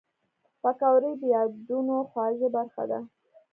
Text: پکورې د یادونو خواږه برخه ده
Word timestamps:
پکورې 0.61 1.11
د 1.19 1.23
یادونو 1.35 1.95
خواږه 2.09 2.47
برخه 2.55 2.83
ده 2.91 2.99